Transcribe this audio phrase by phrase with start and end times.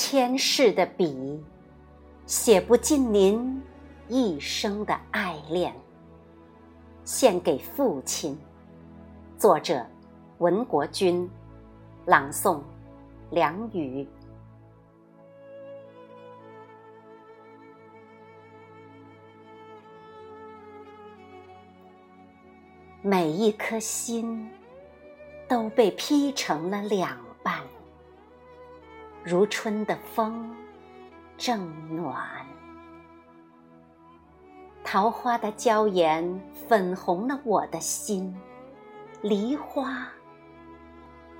[0.00, 1.42] 千世的笔，
[2.24, 3.60] 写不尽您
[4.06, 5.74] 一生的爱恋。
[7.02, 8.38] 献给父亲。
[9.36, 9.84] 作者：
[10.38, 11.28] 文国军，
[12.06, 12.60] 朗诵：
[13.32, 14.06] 梁宇。
[23.02, 24.48] 每一颗心
[25.48, 27.60] 都被劈成了两半，
[29.28, 30.56] 如春的风
[31.36, 32.16] 正暖，
[34.82, 38.34] 桃花的娇颜粉红了我的心，
[39.20, 40.08] 梨花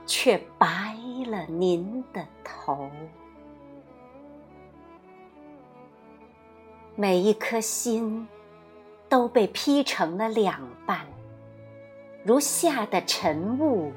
[0.04, 0.94] 却白
[1.28, 2.90] 了您的头。
[6.94, 8.28] 每一颗心
[9.08, 11.06] 都被劈成了两半。
[12.22, 13.94] 如夏的晨雾，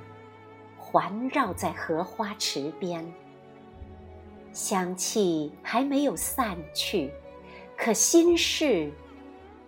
[0.78, 3.06] 环绕在荷花池边，
[4.54, 7.12] 香气还没有散去，
[7.78, 8.92] 可心事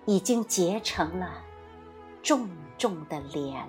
[0.06, 1.30] 已经结成了
[2.22, 3.66] 重重的莲。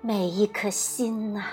[0.00, 1.44] 每一颗心呐，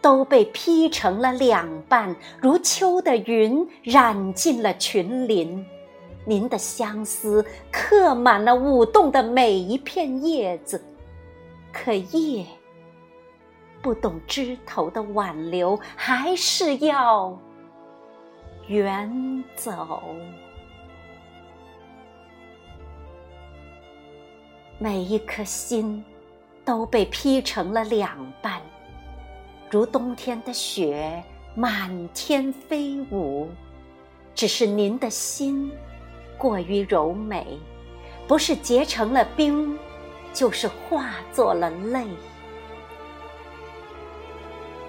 [0.00, 5.64] 都被劈成了两半，如秋的云染进了群林。
[6.26, 10.80] 您的相思刻满了舞动的每一片叶子，
[11.72, 12.46] 可叶
[13.82, 17.38] 不懂枝头的挽留，还是要
[18.66, 20.14] 远走。
[24.78, 26.04] 每一颗心
[26.64, 28.60] 都被劈成了两半，
[29.70, 31.22] 如冬天的雪
[31.54, 33.48] 满天飞舞，
[34.34, 35.70] 只是您的心。
[36.38, 37.46] 过于柔美，
[38.26, 39.78] 不是结成了冰，
[40.32, 42.06] 就是化作了泪。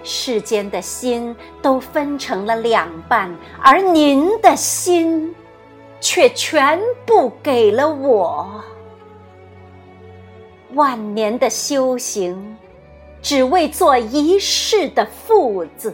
[0.03, 5.35] 世间的心都分成了两半，而您的心
[5.99, 8.63] 却全部给了我。
[10.73, 12.57] 万年的修行，
[13.21, 15.93] 只为做一世的父子。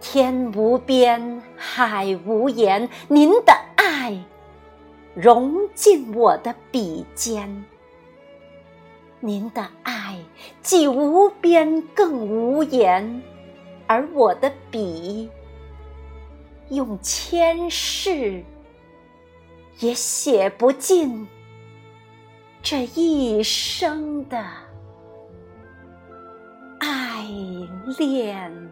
[0.00, 4.18] 天无边，海无沿，您的爱
[5.14, 7.64] 融进我的笔尖。
[9.20, 10.18] 您的爱
[10.62, 13.22] 既无边，更无言，
[13.86, 15.28] 而我的笔
[16.70, 18.42] 用千世
[19.80, 21.28] 也写不尽
[22.62, 24.42] 这一生的
[26.78, 27.26] 爱
[27.98, 28.69] 恋。